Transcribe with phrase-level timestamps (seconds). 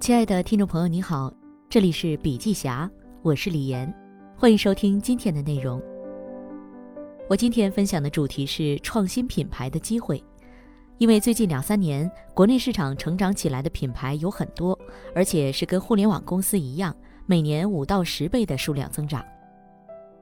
[0.00, 1.30] 亲爱的听众朋友，你好，
[1.68, 3.92] 这里是笔记侠，我是李岩，
[4.34, 5.80] 欢迎收听今天的内容。
[7.28, 10.24] 我今天分享的主题是创新品牌的机会，
[10.96, 14.76] 因为最近两三年国内市场成长起来的品牌有很多，
[15.14, 16.96] 而且是跟互联网公司一样，
[17.26, 19.22] 每年五到十倍的数量增长。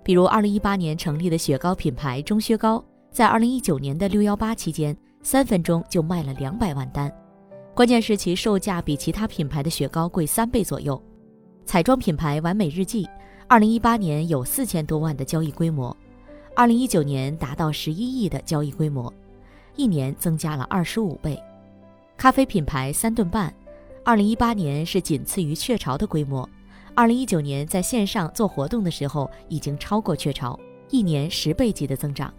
[0.03, 7.09] 比如二零一八年成立的雪糕品牌钟薛高，在二零一九年的六幺八期间，三分钟就卖了两百万单，
[7.79, 11.01] 关键是其售价比其他品牌的雪糕贵三倍左右。
[11.65, 13.09] 彩妆品牌完美日记，
[13.47, 15.97] 二零一八年有四千多万的交易规模。
[16.57, 19.15] 二零一九年达到十一亿的交易规模，
[19.77, 21.41] 一年增加了二十五倍。
[22.17, 23.55] 咖啡品牌三顿半，
[24.05, 26.51] 二零一八年是仅次于雀巢的规模，
[26.97, 30.59] 二零一九年在线上做活动的时候已经超过雀巢，
[30.91, 32.35] 一年十倍级的增长。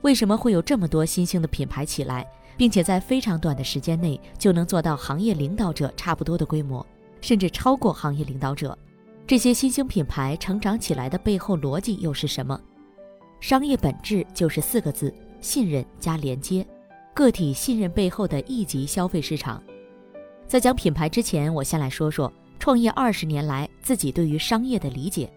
[0.00, 6.84] 为什么会有这么多新兴的品牌起来，并且在非常短的时间内就能做到行业领导者差不多的规模，
[7.20, 8.76] 甚至超过行业领导者？
[9.26, 12.60] 这些新兴品牌成长起来的背后逻辑又是什么？
[13.40, 16.66] 商业本质就是四个字：信任加连接。
[17.14, 19.62] 个体信任背后的一级消费市场。
[20.46, 25.30] 在讲品牌之前，我先来说说创业二十年来自己对于商业的理解。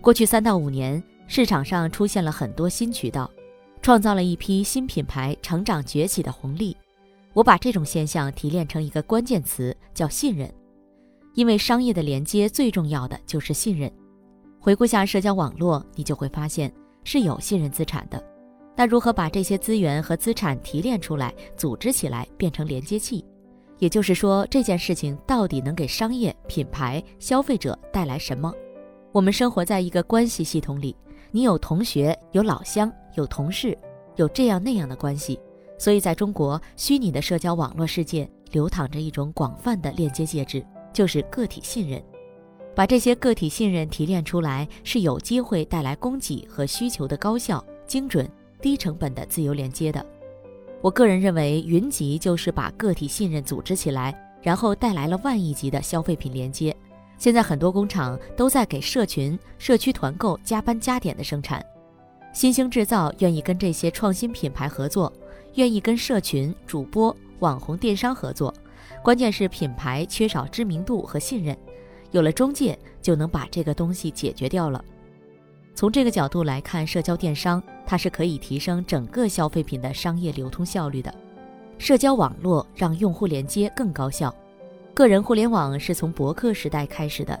[0.00, 3.30] 过去三到五年，市场上出现了很多新渠道，
[3.82, 6.74] 创造了一批新品牌成长崛起的红利。
[7.34, 10.50] 我把这种现象提炼成一个关键词，叫信任。
[11.34, 13.90] 因为商业的连接最重要的就是信任。
[14.60, 16.72] 回顾下社交网络，你就会发现。
[17.04, 18.24] 是有信任资产的，
[18.76, 23.24] 那如何把这些资源和资产提炼出来、组织起来，变成连接器？
[23.80, 28.54] 也就是说，这件事情到底能给商业、品牌、消费者带来什么？
[29.10, 30.94] 我们生活在一个关系系统里，
[31.32, 33.76] 你有同学、有老乡、有同事，
[34.16, 35.38] 有这样那样的关系，
[35.78, 42.02] 所以在中国虚拟的社交网络世界流淌着一种广泛的链接介质，就是个体信任。
[42.74, 48.26] 把这些个体信任提炼出来，是有机会带来供给和需求的高效、精准、
[48.62, 50.04] 低成本的自由连接的。
[50.80, 56.74] 我个人认为，云集就是把个体信任组织起来，然后带来了万亿级的消费品连接。
[57.18, 61.64] 现在很多工厂都在给社群、社区团购加班加点的生产，
[62.32, 65.12] 新兴制造愿意跟这些创新品牌合作，
[65.54, 68.52] 愿意跟社群、主播、网红电商合作，
[69.02, 71.56] 关键是品牌缺少知名度和信任。
[72.10, 74.82] 有了中介，就能把这个东西解决掉了。
[75.74, 81.14] 从这个角度来看，社交电商它是可以提升整个消费品的商业流通效率的。
[81.78, 84.34] 社交网络让用户连接更高效。
[84.94, 87.38] 个人互联网是从博客时代开始的，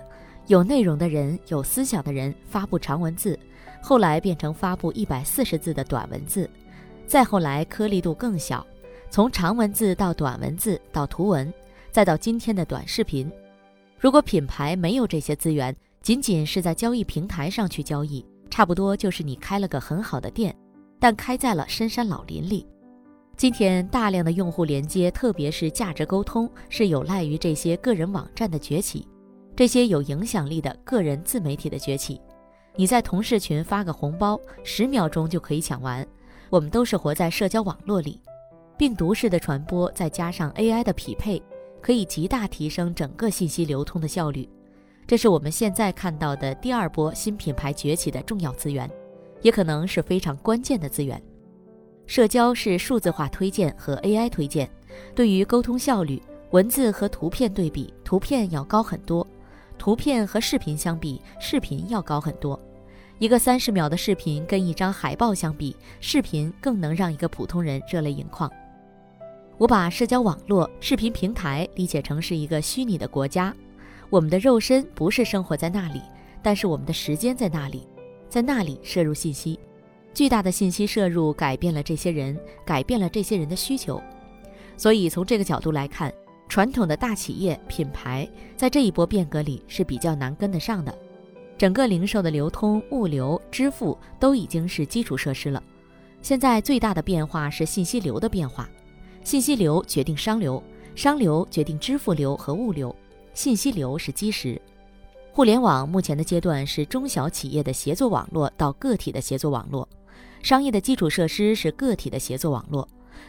[0.48, 3.38] 有内容的人、有思想的人发布长文字，
[3.82, 6.48] 后来变成发布一百四十字的短文字，
[7.04, 8.64] 再后来颗粒度更小，
[9.10, 11.52] 从长文字到短文字到图文，
[11.90, 13.30] 再到今天的短视频。
[13.98, 20.56] 如果品牌没有这些资源，仅仅是在交易平台上去交易，差不多就是你开了个很好的店，
[21.00, 22.64] 但开在了深山老林里。
[23.36, 29.06] 今天大量的用户连接，特别是价值沟通，是有赖于这些个人网站的崛起，
[29.56, 32.20] 这些有影响力的个人自媒体的崛起。
[32.76, 36.06] 你在同事群发个红包，十秒钟就可以抢完。
[36.50, 38.20] 我们都是活在社交网络里，
[38.76, 41.42] 病毒式的传播，再加上 AI 的匹配。
[41.80, 44.48] 可以极大提升整个信息流通的效率，
[45.04, 48.88] 这是我们现在看到的第二波新品牌崛起的重要资源，
[49.40, 51.20] 也可能是非常关键的资源。
[52.06, 54.70] 社交是数字化推荐和 AI 推荐，
[55.12, 56.22] 对于沟通效率，
[56.52, 59.26] 文字和图片对比，图片要高很多；
[59.82, 62.56] 图片和视频相比，视频要高很多。
[63.18, 68.48] 一个三十秒的视频跟一张海报相比，视频更能让一个普通人热泪盈眶。
[69.58, 73.52] 我把社交网络、视频平台理解成是一个虚拟的国家，
[74.08, 76.00] 我们的肉身不是生活在那里，
[76.44, 77.84] 但是我们的时间在那里，
[78.28, 79.58] 在那里摄入信息，
[80.14, 84.00] 巨大的信息摄入改变了这些人，改变了这些人的需求。
[84.76, 86.14] 所以从这个角度来看，
[86.52, 88.28] 传统的大企业品牌
[88.58, 90.94] 在这一波变革里是比较难跟得上的。
[91.56, 95.62] 整个零售的流通、物流、支付都已经是基础设施了，
[96.20, 98.68] 现在最大的变化是信息流的变化。
[99.24, 100.62] 信息流决定商流，
[100.94, 102.94] 商流决定支付流和物流，
[103.32, 104.60] 信息流是基石。
[105.32, 109.88] 互联网目前的阶段是中小企业的协作网络到个体的协作网络，
[110.42, 112.86] 商业的基础设施是个体的协作网络，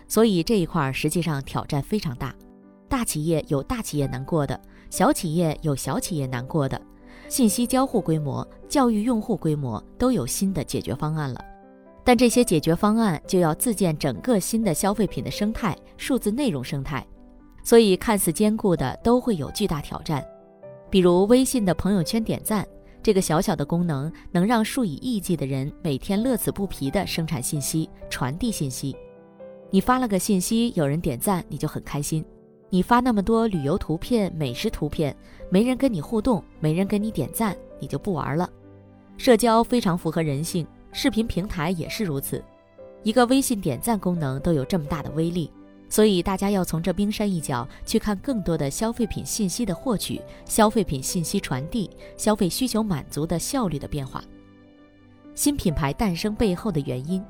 [0.10, 2.36] 所以这一块实际上挑战非常大。
[2.94, 4.62] 大企业有大企业难过的，
[4.92, 6.80] 小企业有小企业难过的，
[7.28, 11.44] 信息交互规模、教育用户规模都有新的解决方案了。
[12.04, 17.04] 但这些解决方案就要自建整个新的消费品的生态，数字内容生态。
[17.64, 20.24] 所以看似坚固的都会有巨大挑战。
[20.92, 22.64] 比如微信的朋友圈点赞，
[23.02, 28.96] 这个小小的功能能让数以亿计的人每天乐此不疲地生产信息、传递信息。
[29.72, 32.24] 你发了个信息，有人点赞，你就很开心；
[32.74, 35.16] 你发那么多旅游图片、美食图片，
[35.48, 38.50] 没人跟你互动，没人跟你点赞，你就不玩了。
[39.16, 42.44] 社交非常符合人性，视频平台也是如此。
[43.04, 45.52] 一个微信点赞功能都有这么大的威力。
[45.88, 51.88] 所以，大家要从这冰山一角去看更多的消费品信息的获取、消费品信息传递、
[52.18, 54.24] 消费需求满足的效率的变化。
[55.36, 57.24] 新品牌诞生背后的原因，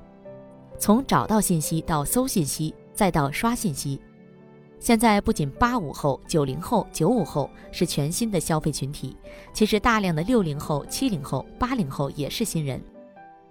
[0.79, 3.99] 从找到信息到搜信息，再到刷信息。
[4.83, 9.15] 现在不仅八五后、九零后、九五后是全新的消费群体，
[9.53, 12.83] 其实大量的六零后、七零后、八零后也是新人。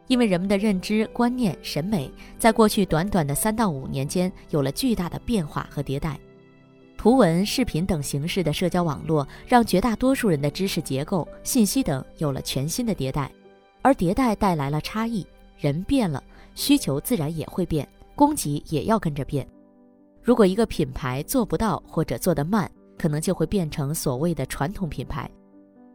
[0.09, 6.21] 因为人们的认知、观念、审美，在过去短短的三到五年间有了巨大的变化和迭代。
[6.99, 13.33] 图文、视频等形式的社交网络，让绝大多数人的知识结构、信息等有了全新的迭代，
[13.81, 15.27] 而迭代带来了差异，
[15.57, 16.23] 人变了，
[16.55, 19.49] 需求自然也会变，供给也要跟着变。
[20.23, 25.29] 如果一个品牌做不到或者做得慢，可能就会变成所谓的传统品牌。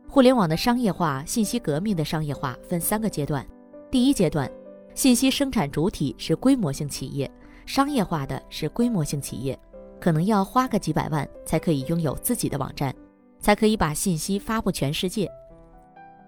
[0.09, 3.45] 互联网的商业化、信息革命的商业化分三个阶段。
[3.89, 4.49] 第一阶段，
[4.93, 7.29] 信息生产主体是规模性企业，
[7.65, 9.57] 商业化的是规模性企业，
[9.99, 12.93] 可能要花个几百万才可以拥有自己的网站，
[13.39, 15.29] 才可以把信息发布全世界。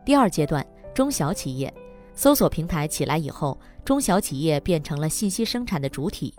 [0.06, 1.74] 第二阶段，中小企业，
[2.14, 6.34] 搜索平台起来以后，中小企业变成了信息生产的主体。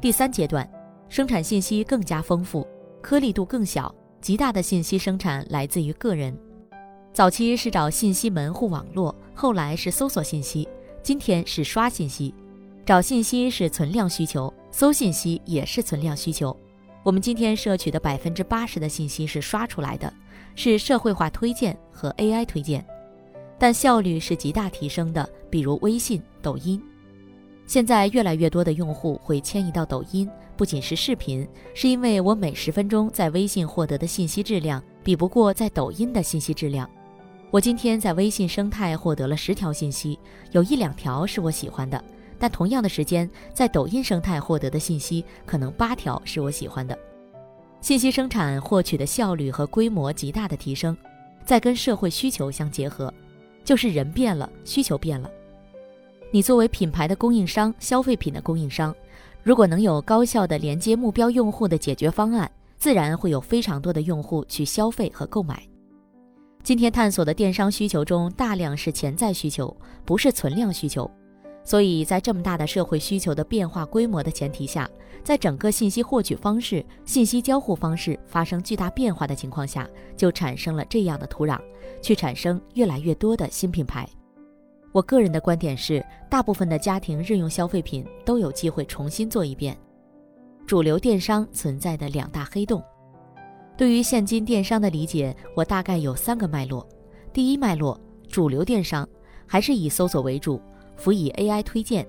[0.00, 0.68] 第三阶段，
[1.08, 2.66] 生产信息更加丰富，
[3.00, 6.36] 颗粒度更小，极大的信息生产来自于个人。
[7.12, 10.68] 早期是找信息门户网络，后来是搜索信息，
[11.02, 12.34] 今天是刷信息。
[12.84, 16.56] 找信息是存量需求，搜信息也是存量需求。
[17.02, 20.12] 我们今天摄取的百分之八十的信息是刷出来的，
[20.54, 22.84] 是社会化推荐和 AI 推荐，
[23.58, 25.28] 但效率是极大提升的。
[25.48, 26.82] 比如微信、抖音，
[27.66, 36.88] 现在越来越多的用户会迁移到抖音，不仅是视频，是因为我每十分钟在微信获得的信息质量比不过在抖音的信息质量。
[37.50, 40.18] 我今天在微信生态获得了十条信息，
[40.52, 42.02] 有一两条是我喜欢的，
[42.38, 46.98] 但同样的时间在抖音生态获得的信息可能八条是我喜欢的。
[47.82, 50.96] 信息生产获取的效率和规模极大的提升，
[51.44, 53.12] 在跟社会需求相结合，
[53.62, 55.30] 就是人变了，需求变了。
[56.32, 58.94] 你作为品牌的供应商，消费品的供应商，
[59.46, 65.62] 如果能有高效的连接目标用户的解决方案，自然会有非常多的用户去消费和购买。
[66.64, 69.72] 今天探索的电商需求中，大量是潜在需求，
[70.04, 71.08] 不是存量需求。
[71.62, 74.90] 所以在这么大的社会需求的变化规模的前提下，
[75.22, 81.56] 在整个信息获取方式、信息交互方式发生巨大变化的情况下，就产生了这样的土壤，
[82.02, 84.08] 去产生越来越多的新品牌。
[84.96, 89.76] 我个人的观点是，大部分的家庭日用消费品都有机会重新做一遍。
[90.66, 92.82] 主流电商存在的两大黑洞。
[93.76, 96.88] 对于现今电商的理解，我大概有三个脉络。
[97.30, 99.06] 第一脉络，主流电商
[99.46, 100.58] 还是以搜索为主，
[100.96, 102.08] 辅以 AI 推荐。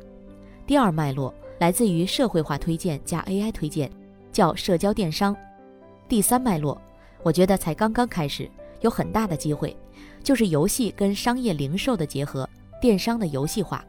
[0.65, 3.91] 第二脉络来自于社会化推荐加 AI 推荐，
[4.31, 5.35] 叫社交电商。
[6.07, 6.79] 第三脉络，
[7.21, 9.75] 我觉得才刚刚开始，有很大的机会，
[10.23, 13.83] 就是游戏跟商业零售的结合，电商的游戏化。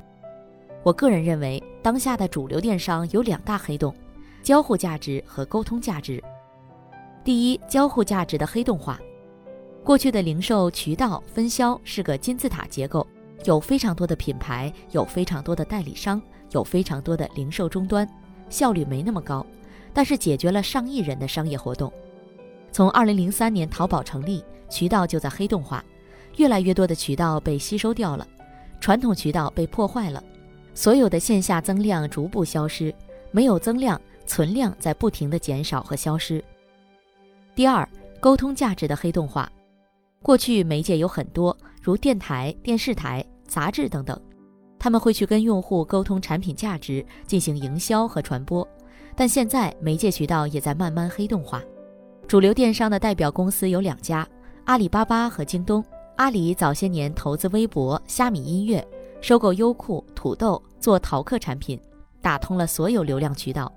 [0.83, 3.95] 我个人认为，当下的主流电商有两大黑洞：
[4.42, 6.23] 交互价值和沟通价值。
[7.23, 8.99] 第一，交互价值的黑洞化。
[9.85, 13.07] 过去的零售渠道分销是个金字塔结构，
[13.45, 16.21] 有非常多的品牌，有非常多的代理商，
[16.52, 18.09] 有非常多的零售终端，
[18.49, 19.45] 效率没那么高，
[19.92, 21.92] 但是解决了上亿人的商业活动。
[22.71, 25.85] 从二零零三年淘宝成立，渠道就在黑洞化，
[26.37, 28.26] 越来越多的渠道被吸收掉了，
[28.81, 30.23] 传统渠道被破坏了，
[30.75, 32.95] 所有的线下增量逐步消失，
[33.31, 36.43] 没有增量，存量在不停的减少和消失。
[37.55, 37.87] 第二，
[38.21, 39.51] 沟通价值的黑洞化。
[40.23, 44.21] 过去媒介有很多，如电台、电视台、杂志等等，
[44.79, 48.67] 他们会去跟用户沟通产品价值，进行营销和传播。
[49.17, 51.63] 但现在媒介渠道也在慢慢黑洞化。
[52.29, 54.27] 主流电商的代表公司有两家：
[54.65, 55.85] 阿里巴巴和京东。
[56.19, 58.85] 阿里早些年投资微博、虾米音乐，
[59.21, 61.81] 收购优酷、土豆，做淘客产品，
[62.21, 63.73] 打通了所有流量渠道。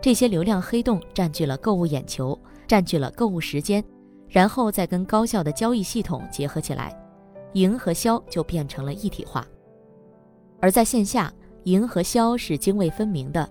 [0.00, 2.36] 这些流量黑洞占据了购物眼球。
[2.66, 3.84] 占据了购物时间，
[4.26, 6.98] 然后再跟高效的交易系统结合起来，
[7.52, 9.46] 营和销就变成了一体化。
[10.60, 11.30] 而在线下，
[11.64, 13.46] 营和销是泾渭分明的，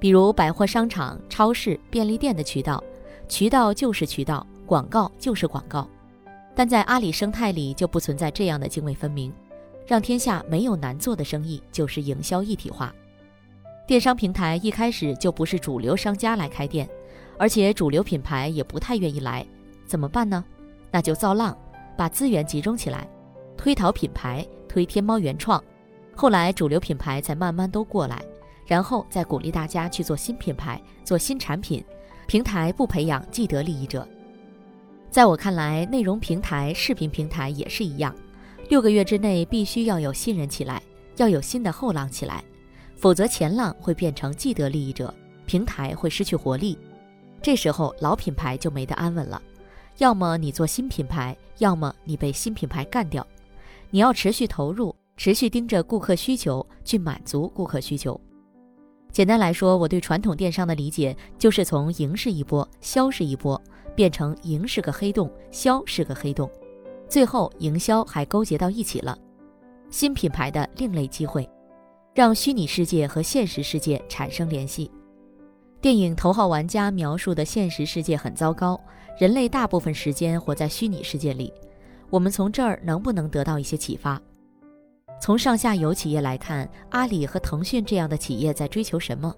[0.00, 2.82] 比如百货商场、超市、便利店的渠道，
[3.28, 5.86] 渠道就是渠道，广告就是广告。
[6.54, 9.32] 但在阿里生态里就不存在这样的泾渭分明，
[9.86, 12.94] 让天下没有难做的生意，就是营销一体化。
[13.86, 16.88] 电商平台一开始就不是主流商家来开店，
[17.38, 19.46] 而且主流品牌也不太愿意来，
[19.86, 20.44] 怎么办呢？
[20.90, 21.56] 那就造浪，
[21.96, 23.08] 把资源集中起来，
[23.56, 25.62] 推淘品牌，推天猫原创。
[26.14, 28.22] 后来主流品牌才慢慢都过来，
[28.66, 31.82] 然后再鼓励大家去做新品牌，做新产品。
[32.26, 34.06] 平台不培养既得利益者。
[35.12, 38.16] 在我看来，内容平台、视频平台也是一样，
[38.70, 40.82] 六个月之内必须要有新人起来，
[41.18, 42.42] 要有新的后浪起来，
[42.96, 45.14] 否则前浪会变成既得利益者，
[45.44, 46.78] 平台会失去活力，
[47.42, 49.42] 这时候老品牌就没得安稳了。
[49.98, 53.24] 要么你做新品牌，要么你被新品牌干掉。
[53.90, 58.18] 你要持续投入，持续盯着顾客需求去满足顾客需求。
[59.12, 63.60] 简单来说，我对传统电商的理解就是从赢是一波，销是一波。
[63.94, 66.50] 变成赢是个黑洞，销是个黑洞，
[67.10, 69.14] 最后营销还勾结到一起了。
[69.90, 71.46] 新品牌的另类机会，
[72.14, 74.90] 让虚拟世界和现实世界产生联系。
[75.82, 78.80] 电影《头号玩家》描述的现实世界很糟糕，
[79.18, 81.52] 人类大部分时间活在虚拟世界里。
[82.08, 84.18] 我们从这儿能不能得到一些启发？
[85.22, 89.32] 从上下游企业来看，阿里和腾讯这样的企业在追求什么？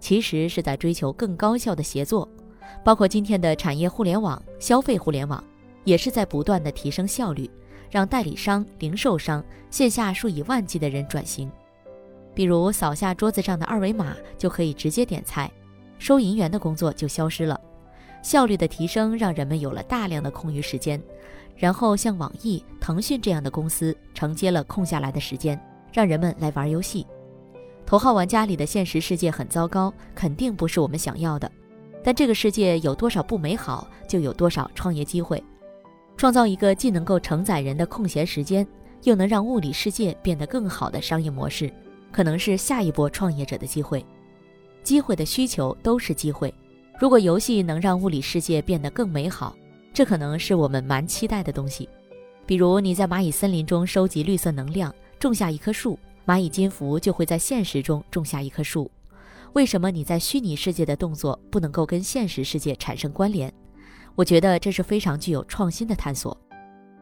[0.00, 2.28] 其实是在追求更高效的协作。
[2.84, 5.42] 包括今天的产业互联网、消费互联网，
[5.84, 7.48] 也是在不断的提升效率，
[7.88, 9.40] 让代理商、零售商、
[9.70, 11.48] 线下数以万计的人转型。
[12.34, 15.48] 比如扫下桌子上的二维码就可以直接点菜，
[16.00, 17.60] 收银员的工作就消失了。
[18.24, 21.00] 效率的提升让人们有了大量的空余时间，
[21.58, 25.60] 然后像网易、腾讯这样的公司承接了空下来的时间，
[25.92, 27.04] 让人们来玩游戏。
[27.84, 31.50] 头号玩家里的现实世界很糟糕，肯定不是我们想要的。
[32.04, 35.42] 但这个世界有多少不美好，就有多少创业机会。
[36.16, 38.66] 创造一个既能够承载人的空闲时间，
[39.02, 41.72] 又能让物理世界变得更好的商业模式，
[42.12, 44.04] 可能是下一波创业者的机会。
[44.84, 46.52] 机会的需求都是机会。
[47.00, 49.54] 如果游戏能让物理世界变得更美好，
[49.98, 51.88] 这可能是我们蛮期待的东西。
[52.46, 58.88] 比如你在蚂蚁森林中收集绿色能量，种下一棵树，蚂蚁金服就会在现实中种下一棵树。
[59.54, 63.52] 为什么你在虚拟世界的动作不能够跟现实世界产生关联？
[64.14, 66.40] 我觉得这是非常具有创新的探索。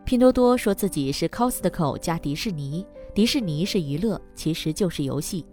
[0.06, 5.44] 拼多多说自己是 Costco 加迪士尼，迪士尼是娱乐，其实就是游戏。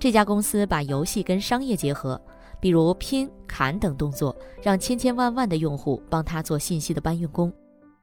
[0.00, 2.20] 这家公司把游戏跟商业结合，
[2.60, 7.52] 比如拼、砍等动作，让千千万万的用户帮他做信息的搬运工。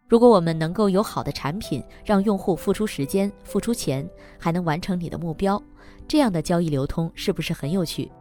[0.08, 4.08] 如果我们能够有好的产品，让用户付出时间、付出钱，
[4.38, 5.62] 还能完成你的目标，
[6.08, 8.12] 这样的交易流通是不是很有趣？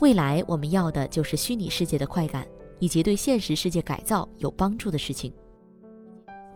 [0.00, 2.46] 未来我们要的就是虚拟世界的快感，
[2.78, 5.32] 以及对现实世界改造有帮助的事情。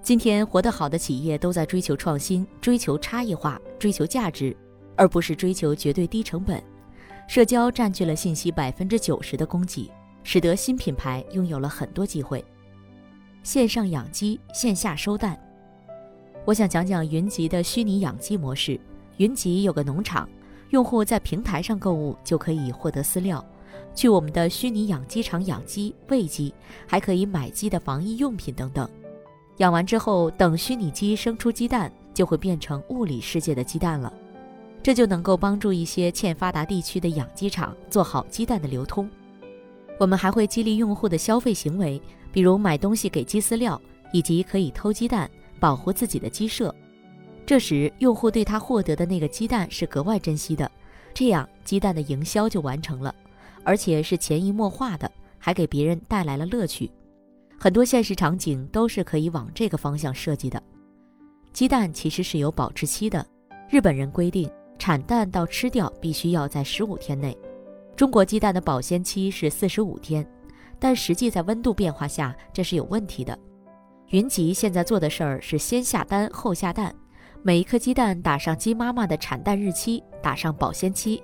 [0.03, 4.57] 今天活得好的企业都在追求创新、追求差异化、追求价值，
[4.95, 6.63] 而不是追求绝对低成本。
[7.27, 9.91] 社交占据了信息百分之九十的供给，
[10.23, 12.45] 使得新品牌拥有了很多机会。
[13.43, 15.39] 线上养鸡，线下收蛋。
[16.45, 18.81] 我想讲讲云集的虚拟养鸡模式。
[19.17, 20.29] 云集有个农场。
[20.71, 23.45] 用户在平台上购物就可以获得饲料，
[23.95, 26.53] 去我们的虚拟养鸡场养鸡、喂鸡，
[26.89, 28.89] 还可以买鸡的防疫用品等等。
[29.59, 34.13] 养完之后，等虚拟鸡生出鸡蛋，就会变成物理世界的鸡蛋了。
[34.87, 39.11] 这就能够帮助一些欠发达地区的养鸡场做好鸡蛋的流通。
[39.99, 42.01] 我们还会激励用户的消费行为，
[42.31, 45.29] 比如买东西给鸡饲料，以及可以偷鸡蛋
[45.59, 46.73] 保护自己的鸡舍。
[47.45, 50.71] 这时，用户对他获得的那个鸡蛋是格外珍惜的，
[51.13, 53.13] 这样鸡蛋的营销就完成了，
[53.65, 56.89] 而且是潜移默化的，还给别人带来了乐趣。
[57.59, 60.63] 很多现实场景都是可以往这个方向设计的。
[61.53, 63.27] 鸡蛋其实是有保质期的，
[63.69, 67.37] 日本人规定产蛋到吃掉必须要在十五天内，
[67.97, 70.27] 中国鸡蛋的保鲜期是四十五天，
[70.79, 73.39] 但实际在温度变化下这是有问题的。
[74.11, 76.95] 云集现在做的事儿是先下单后下蛋。
[77.43, 81.23] 每一颗鸡蛋打上鸡妈妈的产蛋日期，打上保鲜期。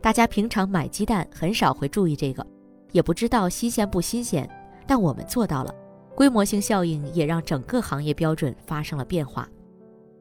[0.00, 2.46] 大家平常买鸡蛋很少会注意这个，
[2.92, 4.48] 也不知道新鲜不新鲜。
[4.86, 5.74] 但我们做到了，
[6.14, 9.48] 规模性效应也让整个行业标准发生了变化。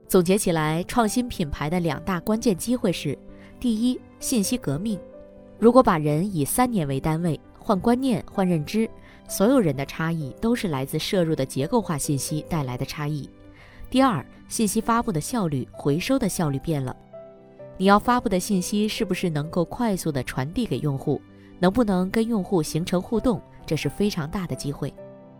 [0.10, 3.16] 总结起来，创新品牌的两大关键机会是：
[3.60, 5.00] 第一，信息革命。
[5.60, 8.89] 如果把人以三年为单位，换观念、换认知，
[9.28, 13.30] 所有人的差异都是来自摄入的结构化信息带来的差异。
[13.88, 16.96] 第二，信息发布的效率、回收的效率变了。
[17.78, 21.22] 你要发布的信息是不是能够快速的传递给用户？
[21.60, 24.92] 能不能跟用户形成互动，这是非常大的机会。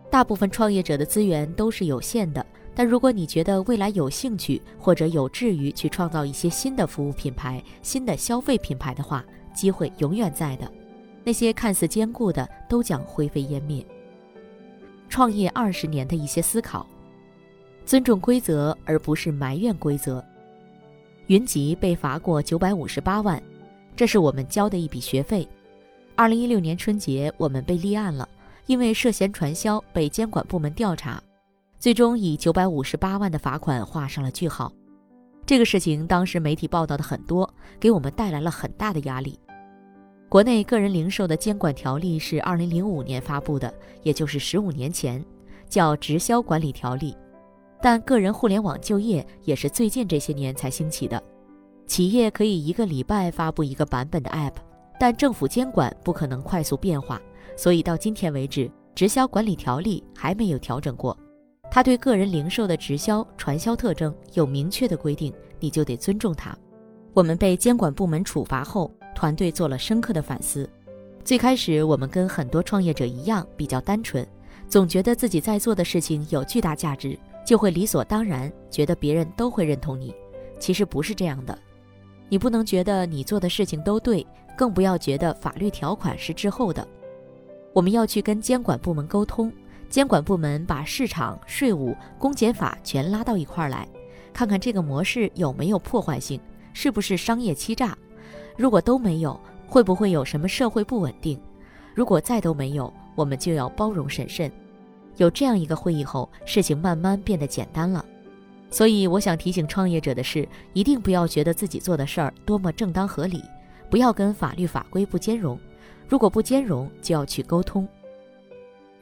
[0.08, 9.24] 大部分创业者的资源都是有限的，但如果你觉得未来有兴趣或者有志于去创造一些新的服务品牌、新的消费品牌的话，
[9.54, 10.70] 机会永远在的。
[11.22, 13.84] 那些看似坚固的都将灰飞烟灭。
[15.08, 16.86] 创业二十年的一些思考：
[17.84, 20.24] 尊重规则而不是埋怨规则。
[21.26, 23.42] 云集被罚过九百五十八万，
[23.94, 25.46] 这是我们交的一笔学费。
[26.14, 28.28] 二零一六年春节，我们被立案了。
[28.66, 31.20] 因为涉嫌传销被监管部门调查，
[31.80, 34.70] 最终以九百五十八万的罚款画上了句号。
[35.46, 39.40] 这个事情当时媒体报道的很多，给我们带来了很大的压力。
[40.28, 43.72] 国内个人零售的监管条例是二零零五年发布的，
[44.02, 45.24] 也就是十五年前，
[45.70, 47.12] 叫《直销管理条例》。
[47.80, 51.20] 但个人互联网就业也是最近这些年才兴起的，
[51.86, 54.52] 企业可以一个礼拜发布一个版本的 App，
[54.98, 57.18] 但政府监管不可能快速变化。
[57.56, 61.16] 所以到今天为止，直销管理条例还没有调整过。
[61.70, 66.56] 它对个人零售的直销传销特征有明确的规定，你就得尊重它。
[67.14, 70.68] 我们被监管部门处罚后，团队做了深刻的反思。
[71.24, 74.26] 最开始，我们跟很多创业者一样，比较单纯，
[74.68, 80.14] 总觉得自己在做的事情有巨大价值，就会理所当然觉得别人都会认同你。
[80.58, 81.56] 其实不是这样的，
[82.28, 86.86] 你不能觉得你做的事情都对，更不要觉得法律条款是滞后的。
[87.72, 89.52] 我们要去跟监管部门沟通，
[89.90, 93.86] 监管部门把市场、税务、公检法全拉到一块儿来，
[94.32, 96.40] 看看这个模式有没有破坏性，
[96.72, 97.98] 是不是商业欺诈。
[98.56, 101.38] 如果都没有，会不会有什么社会不稳定？
[101.92, 104.50] 如果再都没有，我们就要包容审慎。
[105.16, 108.04] 有这样一个会议后，事情慢慢变得简单了。
[108.70, 113.42] 所以我想提醒创业者的是，一定不要觉得自己做的事儿多么正当合理，
[113.90, 115.58] 不要跟法律法规不兼容。
[116.08, 117.88] 如果不兼容，就要去沟通。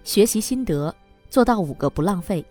[0.09, 0.93] 学习心得，
[1.29, 2.43] 做到五个不浪费。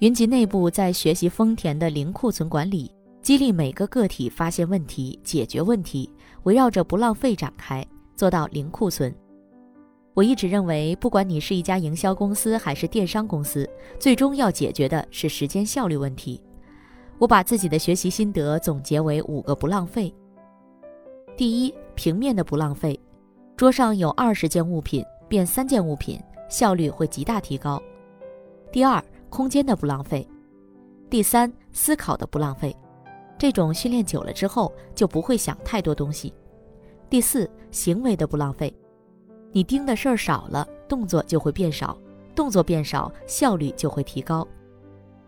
[0.00, 2.90] 云集内部在学习丰田的零库存管理，
[3.22, 6.10] 激励每个个体发现问题、解决问题，
[6.42, 9.14] 围绕着不浪费展开，做到零库存。
[10.14, 13.64] 我一直认为，不管你是一家营销公司还是电商公司，
[14.00, 16.42] 最终要解决的是时间效率问题。
[17.18, 20.12] 我把自己的学习心得总结为五个不浪费。
[21.36, 22.98] 第一，平面的不浪费。
[23.56, 27.82] 桌上有二十件物品，变三件物品，效率会极大提高。
[28.72, 30.26] 第二，空间的不浪费；
[31.08, 32.76] 第三，思考的不浪费。
[33.38, 36.34] 这种训练久了之后，就不会想太多东西。
[37.08, 38.74] 第四，行为的不浪费。
[39.52, 41.96] 你盯的事儿少了，动作就会变少，
[42.34, 44.46] 动作变少，效率就会提高。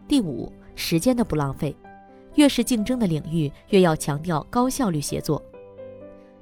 [0.08, 1.74] 第五，时间的不浪费。
[2.34, 5.42] 越是竞争的领域，越要强调高效率协作。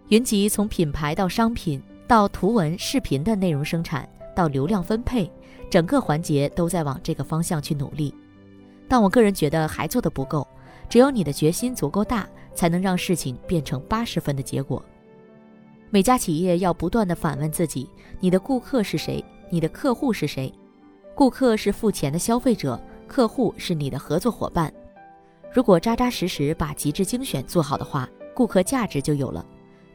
[0.09, 4.09] 云集从品牌到商品到图文视频的内容生产
[4.39, 5.29] 到流量分配，
[5.69, 8.15] 整个环节都在往这个方向去努力。
[8.87, 10.47] 但我个人觉得还做得不够，
[10.89, 12.25] 只有你的决心足够大，
[12.55, 14.81] 才能让事情变成八十分的结果。
[15.91, 19.25] 每家企业要不断地反问自己：你的顾客是谁？
[19.51, 20.55] 你的客户是谁？
[21.17, 24.73] 顾客是付钱的消费者，客户是你的合作伙伴。
[25.53, 29.45] 如果扎扎实实把极致精选做好的话，顾客价值就有了。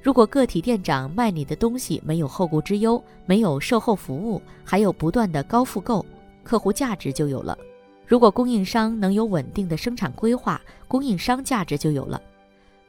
[0.04, 6.06] 如果个体店长卖你的东西没有后顾之忧，没有售后服务，还有不断的高复购，
[6.44, 7.58] 客户价值就有了；
[8.06, 12.22] 如果供应商能有稳定的生产规划，供应商价值就有了；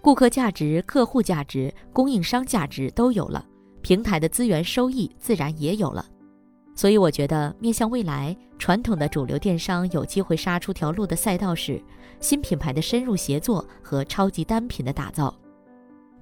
[0.00, 3.46] 顾客价值、客户价值、供应商价值都有了，
[3.80, 6.04] 平台的资源收益自然也有了。
[6.74, 11.80] 所以我觉得，面向未来，传统的主流电商有机会杀出条路的赛道是
[12.18, 15.32] 新品牌的深入协作和超级单品的打造。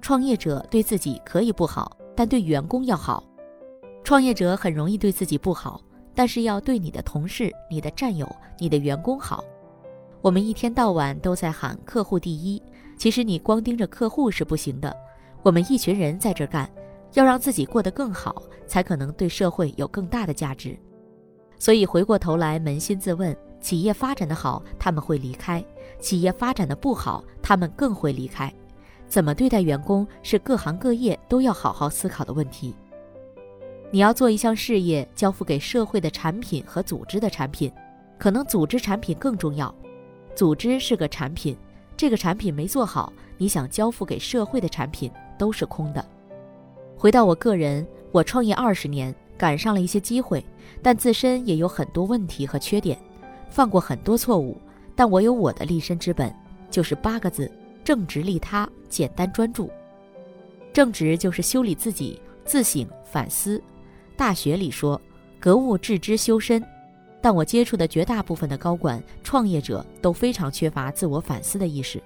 [0.03, 3.23] 创业者对自己可以不好，但对员工要好。
[4.03, 5.79] 创业者很容易对自己不好，
[6.13, 9.41] 但是要对你的同事、你的战友、你的员工好。
[10.21, 12.61] 我们一天到晚都在喊客户第一，
[12.97, 14.93] 其实你光盯着客户是不行的。
[15.41, 16.69] 我们一群人在这干，
[17.13, 20.77] 要让自己过得更好，才可能对社会有更大的价值。
[21.57, 25.63] 所以回过头来扪心自问：企业发展的好，他们会离开；
[26.01, 28.53] 企业发展的不好，他们更会离开。
[29.13, 32.73] 怎么对待员工是各行各业都要好好思考的问题。
[33.91, 37.71] 你要做一项事业，交付给社会的产品和组织的产品，
[38.17, 39.71] 可能组织产品更重要。
[40.33, 41.55] 组织是个产品，
[41.95, 46.03] 这个产品没做好，你想交付给社会的产品都是空的。
[46.97, 50.43] 回到我个人，我创业二十年，赶上了一些机会，
[50.81, 52.97] 但自身也有很多问题和缺点，
[53.47, 54.57] 犯过很多错误。
[54.95, 56.35] 但我有我的立身之本，
[56.71, 57.51] 就是八个字。
[57.83, 59.69] 正直利他，简单专注。
[60.71, 63.61] 正直就是修理自己，自省反思；
[64.15, 64.99] 大学里说，
[65.39, 66.63] 格物致知修身。
[67.21, 72.01] 但我接触的绝大部分的高管、创业者都非常缺乏自我反思的意识。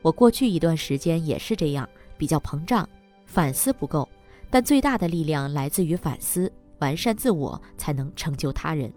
[0.00, 1.88] 我过去一段时间也是这样，
[2.18, 2.88] 比较膨胀，
[3.24, 4.08] 反思不够。
[4.50, 8.92] 但最大的力量来自于反思，完善自我，才能成就他人。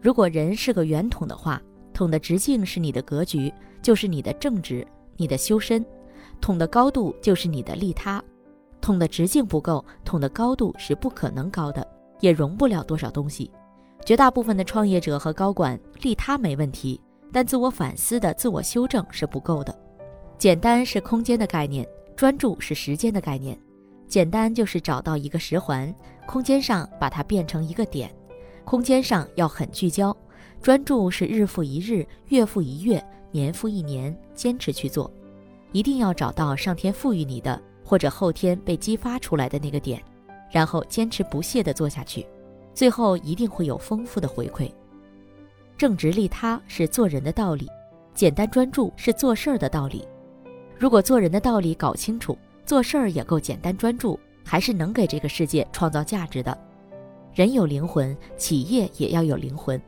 [0.00, 1.60] 如果人是个圆筒的话，
[1.92, 4.86] 筒的直径是你的格局，就是你的正直、
[5.20, 5.84] 你的修身；
[6.40, 8.24] 桶的高度就是你的利他。
[8.80, 11.86] 桶的直径不够，桶的高度是不可能高的，
[12.20, 13.50] 也容不了多少东西。
[14.02, 16.98] 绝大部分的创业者和高管利他没问题，
[17.30, 19.78] 但自我反思的自我修正是不够的。
[20.38, 23.60] 简单是空间的概念，专注是时间的概念。
[24.08, 25.94] 简单就是找到一个十环，
[26.26, 28.10] 空间上把它变成一个点，
[28.64, 30.16] 空间上要很聚焦。
[30.62, 35.10] 专注是日复一日、月复一月、年复一年坚持去做，
[35.72, 40.02] 一定要找到上天赋予你的或者后天被激发出来的那个点，
[40.50, 42.26] 然后坚持不懈地做下去。
[42.72, 44.70] 最后一定会有丰富的回馈。
[45.76, 47.68] 正直利他是做人的道理，
[48.14, 50.06] 简单专注是做事儿的道理。
[50.78, 56.56] 如果做人的道理搞清楚，做事儿也够简单专注，还是能给这个世界创造价值的。
[57.34, 59.80] 人有灵魂，企业也要有灵魂。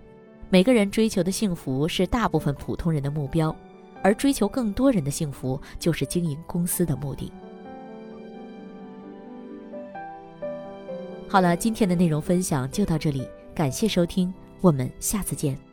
[0.52, 3.56] 每个人追求的幸福是大部分普通人的目标，
[4.02, 7.32] 而追求更多人的幸福就是经营公司的目的。
[11.26, 15.71] 好了，今天的内容分享就到这里，感谢收听，我们下次见。